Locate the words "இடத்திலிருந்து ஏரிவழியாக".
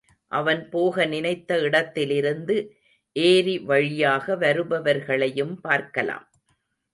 1.59-4.37